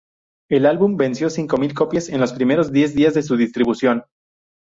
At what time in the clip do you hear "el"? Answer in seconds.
0.49-0.65